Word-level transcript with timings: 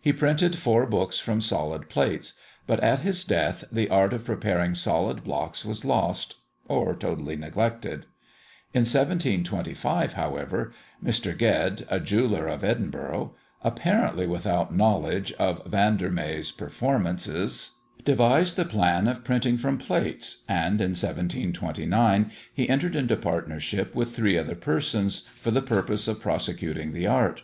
He 0.00 0.12
printed 0.12 0.58
four 0.58 0.84
books 0.84 1.20
from 1.20 1.40
solid 1.40 1.88
plates; 1.88 2.34
but 2.66 2.80
at 2.80 3.02
his 3.02 3.22
death 3.22 3.62
the 3.70 3.88
art 3.88 4.12
of 4.12 4.24
preparing 4.24 4.74
solid 4.74 5.22
blocks 5.22 5.64
was 5.64 5.84
lost, 5.84 6.38
or 6.66 6.98
wholly 7.00 7.36
neglected. 7.36 8.06
In 8.74 8.80
1725, 8.80 10.14
however, 10.14 10.72
Mr. 11.00 11.36
Ged, 11.38 11.86
a 11.88 12.00
jeweller 12.00 12.48
of 12.48 12.64
Edinburgh, 12.64 13.36
apparently 13.62 14.26
without 14.26 14.74
knowledge 14.74 15.30
of 15.34 15.64
Van 15.64 15.96
der 15.98 16.10
Mey's 16.10 16.50
performances, 16.50 17.76
devised 18.04 18.56
the 18.56 18.64
plan 18.64 19.06
of 19.06 19.22
printing 19.22 19.56
from 19.56 19.78
plates; 19.78 20.42
and 20.48 20.80
in 20.80 20.94
1729 20.98 22.32
he 22.52 22.68
entered 22.68 22.96
into 22.96 23.16
partnership 23.16 23.94
with 23.94 24.16
three 24.16 24.36
other 24.36 24.56
persons, 24.56 25.28
for 25.36 25.52
the 25.52 25.62
purpose 25.62 26.08
of 26.08 26.20
prosecuting 26.20 26.92
the 26.92 27.06
art. 27.06 27.42